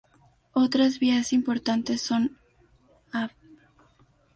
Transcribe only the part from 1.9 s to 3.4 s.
son Av.